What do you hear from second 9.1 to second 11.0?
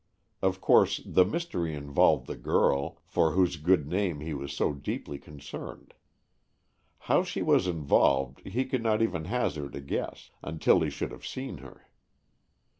hazard a guess until he